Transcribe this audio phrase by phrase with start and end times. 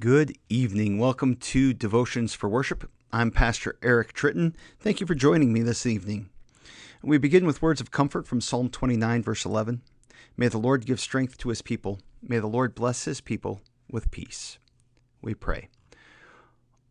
[0.00, 0.96] Good evening.
[0.96, 2.90] Welcome to Devotions for Worship.
[3.12, 4.54] I'm Pastor Eric Tritton.
[4.78, 6.30] Thank you for joining me this evening.
[7.02, 9.82] We begin with words of comfort from Psalm 29, verse 11.
[10.38, 11.98] May the Lord give strength to his people.
[12.22, 13.60] May the Lord bless his people
[13.90, 14.58] with peace.
[15.20, 15.68] We pray.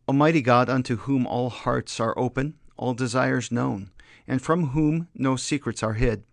[0.07, 3.89] Almighty God, unto whom all hearts are open, all desires known,
[4.27, 6.25] and from whom no secrets are hid,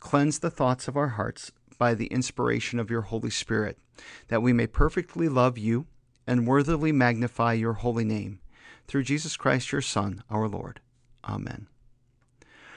[0.00, 3.78] cleanse the thoughts of our hearts by the inspiration of your Holy Spirit,
[4.26, 5.86] that we may perfectly love you
[6.26, 8.40] and worthily magnify your holy name.
[8.86, 10.80] Through Jesus Christ, your Son, our Lord.
[11.24, 11.68] Amen.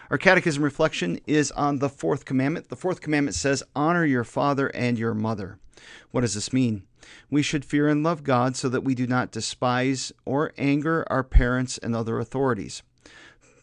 [0.09, 2.69] Our catechism reflection is on the fourth commandment.
[2.69, 5.57] The fourth commandment says, Honor your father and your mother.
[6.11, 6.83] What does this mean?
[7.29, 11.23] We should fear and love God so that we do not despise or anger our
[11.23, 12.83] parents and other authorities,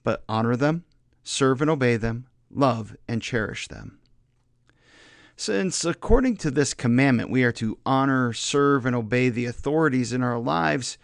[0.05, 0.85] but honor them,
[1.23, 3.99] serve and obey them, love and cherish them.
[5.37, 10.23] Since, according to this commandment, we are to honor, serve, and obey the authorities in
[10.23, 10.99] our lives,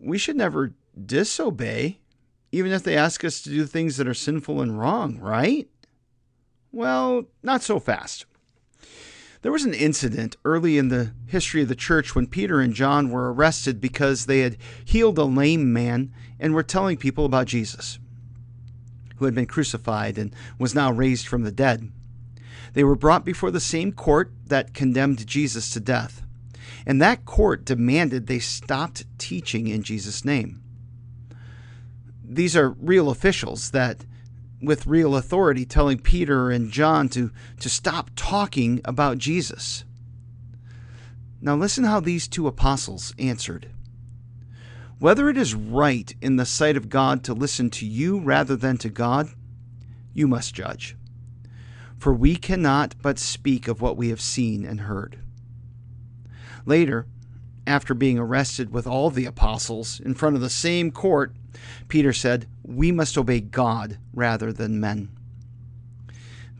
[0.00, 1.98] we should never disobey,
[2.52, 5.68] even if they ask us to do things that are sinful and wrong, right?
[6.70, 8.26] Well, not so fast.
[9.42, 13.10] There was an incident early in the history of the church when Peter and John
[13.10, 17.98] were arrested because they had healed a lame man and were telling people about Jesus,
[19.16, 21.90] who had been crucified and was now raised from the dead.
[22.72, 26.22] They were brought before the same court that condemned Jesus to death.
[26.86, 30.62] And that court demanded they stopped teaching in Jesus' name.
[32.24, 34.04] These are real officials that,
[34.62, 39.84] with real authority, telling Peter and John to, to stop talking about Jesus.
[41.40, 43.70] Now, listen how these two apostles answered.
[44.98, 48.78] Whether it is right in the sight of God to listen to you rather than
[48.78, 49.28] to God,
[50.14, 50.96] you must judge
[51.98, 55.18] for we cannot but speak of what we have seen and heard.
[56.64, 57.06] Later,
[57.66, 61.34] after being arrested with all the apostles in front of the same court,
[61.88, 65.10] Peter said, We must obey God rather than men.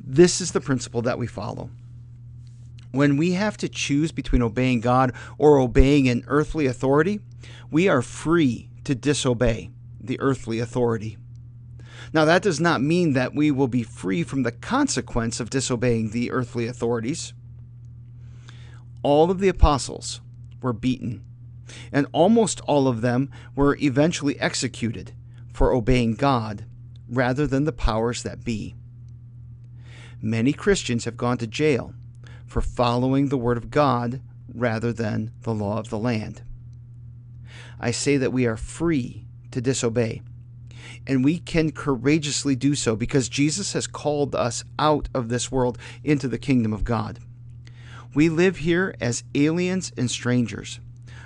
[0.00, 1.70] This is the principle that we follow.
[2.92, 7.20] When we have to choose between obeying God or obeying an earthly authority,
[7.70, 9.70] we are free to disobey
[10.00, 11.18] the earthly authority.
[12.12, 16.10] Now, that does not mean that we will be free from the consequence of disobeying
[16.10, 17.32] the earthly authorities.
[19.02, 20.20] All of the apostles
[20.60, 21.24] were beaten,
[21.92, 25.12] and almost all of them were eventually executed
[25.52, 26.64] for obeying God
[27.08, 28.74] rather than the powers that be.
[30.20, 31.94] Many Christians have gone to jail
[32.46, 34.20] for following the Word of God
[34.52, 36.42] rather than the law of the land.
[37.78, 40.22] I say that we are free to disobey
[41.06, 45.78] and we can courageously do so because Jesus has called us out of this world
[46.04, 47.18] into the kingdom of God.
[48.14, 50.80] We live here as aliens and strangers,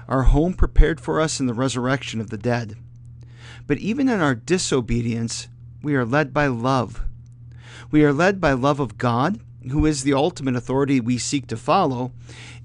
[0.08, 2.76] our home prepared for us in the resurrection of the dead.
[3.66, 5.48] But even in our disobedience,
[5.82, 7.02] we are led by love.
[7.90, 9.40] We are led by love of God,
[9.70, 12.12] who is the ultimate authority we seek to follow,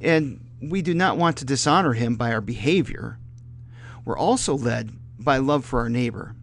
[0.02, 3.20] and we do not want to dishonor him by our behavior.
[4.04, 6.36] We're also led by love for our neighbor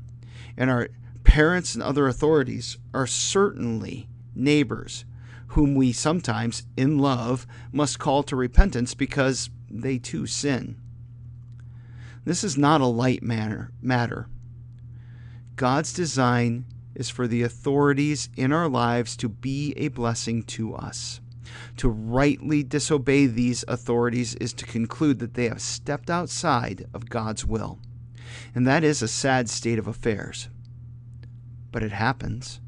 [0.57, 0.89] and our
[1.25, 5.05] parents and other authorities are certainly neighbors
[5.49, 10.77] whom we sometimes, in love, must call to repentance because they too sin.
[12.25, 14.29] This is not a light matter.
[15.57, 16.65] God's design
[16.95, 21.21] is for the authorities in our lives to be a blessing to us.
[21.79, 27.45] To rightly disobey these authorities is to conclude that they have stepped outside of God's
[27.45, 27.79] will.
[28.55, 30.49] And that is a sad state of affairs.
[31.71, 32.61] But it happens.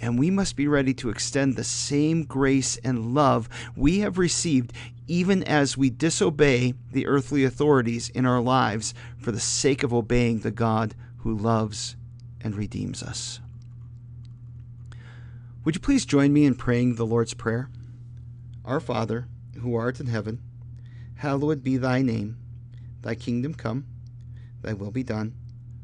[0.00, 4.72] And we must be ready to extend the same grace and love we have received,
[5.06, 10.40] even as we disobey the earthly authorities in our lives for the sake of obeying
[10.40, 11.96] the God who loves
[12.40, 13.40] and redeems us.
[15.64, 17.70] Would you please join me in praying the Lord's Prayer?
[18.64, 19.28] Our Father,
[19.60, 20.42] who art in heaven,
[21.16, 22.36] hallowed be thy name.
[23.00, 23.86] Thy kingdom come
[24.64, 25.34] Thy will be done,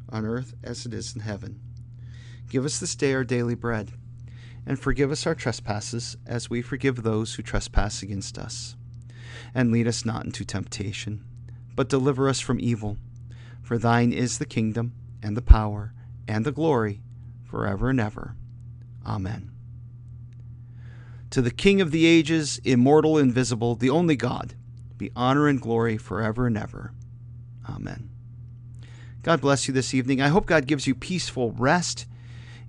[0.09, 1.61] on earth as it is in heaven.
[2.49, 3.93] Give us this day our daily bread,
[4.67, 8.77] and forgive us our trespasses, as we forgive those who trespass against us.
[9.55, 11.23] And lead us not into temptation,
[11.77, 12.97] but deliver us from evil.
[13.63, 15.93] For thine is the kingdom, and the power,
[16.27, 17.03] and the glory,
[17.45, 18.35] forever and ever.
[19.05, 19.51] Amen.
[21.31, 24.55] To the King of the ages, immortal, invisible, the only God,
[24.97, 26.93] be honor and glory forever and ever.
[27.69, 28.10] Amen.
[29.23, 30.23] God bless you this evening.
[30.23, 32.07] I hope God gives you peaceful rest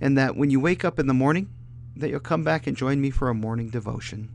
[0.01, 1.49] and that when you wake up in the morning,
[1.95, 4.29] that you'll come back and join me for a morning devotion.